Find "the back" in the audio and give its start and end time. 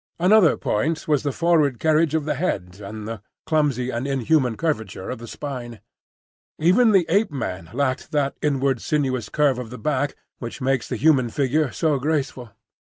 9.69-10.15